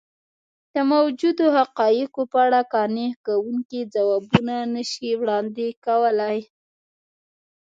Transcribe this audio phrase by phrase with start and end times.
[0.73, 6.37] د موجودو حقایقو په اړه قانع کوونکي ځوابونه نه شي وړاندې کولی.